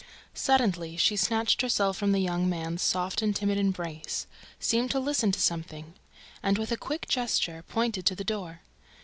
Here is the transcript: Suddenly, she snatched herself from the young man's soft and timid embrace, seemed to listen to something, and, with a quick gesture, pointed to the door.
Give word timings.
Suddenly, 0.33 0.97
she 0.97 1.15
snatched 1.15 1.61
herself 1.61 1.95
from 1.95 2.11
the 2.11 2.17
young 2.17 2.49
man's 2.49 2.81
soft 2.81 3.21
and 3.21 3.35
timid 3.35 3.59
embrace, 3.59 4.25
seemed 4.59 4.89
to 4.89 4.99
listen 4.99 5.31
to 5.31 5.39
something, 5.39 5.93
and, 6.41 6.57
with 6.57 6.71
a 6.71 6.75
quick 6.75 7.07
gesture, 7.07 7.61
pointed 7.67 8.07
to 8.07 8.15
the 8.15 8.23
door. 8.23 8.61